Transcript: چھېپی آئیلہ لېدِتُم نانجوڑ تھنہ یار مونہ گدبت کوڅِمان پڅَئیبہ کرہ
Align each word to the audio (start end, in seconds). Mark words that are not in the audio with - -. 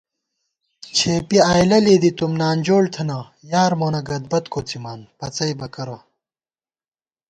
چھېپی 0.97 1.37
آئیلہ 1.51 1.79
لېدِتُم 1.85 2.31
نانجوڑ 2.39 2.83
تھنہ 2.93 3.19
یار 3.51 3.71
مونہ 3.79 4.01
گدبت 4.07 4.45
کوڅِمان 4.53 4.99
پڅَئیبہ 5.17 5.67
کرہ 5.73 5.97